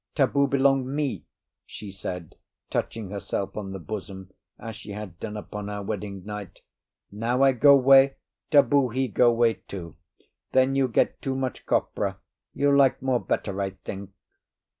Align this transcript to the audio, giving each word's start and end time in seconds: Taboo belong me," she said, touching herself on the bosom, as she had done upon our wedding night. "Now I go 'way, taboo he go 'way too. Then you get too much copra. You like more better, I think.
Taboo 0.15 0.47
belong 0.47 0.87
me," 0.95 1.25
she 1.63 1.91
said, 1.91 2.35
touching 2.71 3.11
herself 3.11 3.55
on 3.55 3.71
the 3.71 3.77
bosom, 3.77 4.31
as 4.57 4.75
she 4.75 4.93
had 4.93 5.19
done 5.19 5.37
upon 5.37 5.69
our 5.69 5.83
wedding 5.83 6.25
night. 6.25 6.61
"Now 7.11 7.43
I 7.43 7.51
go 7.51 7.75
'way, 7.75 8.15
taboo 8.49 8.89
he 8.89 9.07
go 9.07 9.31
'way 9.31 9.53
too. 9.67 9.95
Then 10.53 10.73
you 10.73 10.87
get 10.87 11.21
too 11.21 11.35
much 11.35 11.67
copra. 11.67 12.17
You 12.51 12.75
like 12.75 13.03
more 13.03 13.19
better, 13.19 13.61
I 13.61 13.75
think. 13.85 14.09